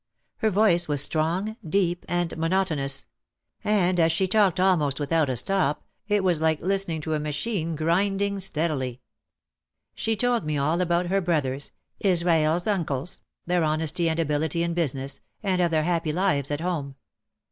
Her 0.37 0.49
voice 0.49 0.87
was 0.87 1.03
strong, 1.03 1.57
deep 1.63 2.05
and 2.09 2.35
monotonous; 2.35 3.05
and 3.63 3.99
as 3.99 4.11
she 4.11 4.27
talked 4.27 4.59
almost 4.59 4.99
without 4.99 5.29
a 5.29 5.37
stop 5.37 5.85
it 6.07 6.23
was 6.23 6.41
like 6.41 6.59
listening 6.59 7.01
to 7.01 7.13
a 7.13 7.19
machine 7.19 7.75
grinding 7.75 8.39
218 8.39 8.39
OUT 8.39 8.39
OF 8.39 8.43
THE 8.43 8.49
SHADOW 8.49 8.65
steadily. 8.81 9.01
She 9.93 10.15
told 10.15 10.43
me 10.45 10.57
all 10.57 10.81
about 10.81 11.05
her 11.05 11.21
brothers, 11.21 11.69
Israel's 11.99 12.65
uncles, 12.65 13.21
their 13.45 13.63
honesty 13.63 14.09
and 14.09 14.19
ability 14.19 14.63
in 14.63 14.73
business, 14.73 15.21
and 15.43 15.61
of 15.61 15.69
their 15.69 15.83
happy 15.83 16.11
lives 16.11 16.49
at 16.49 16.61
home. 16.61 16.95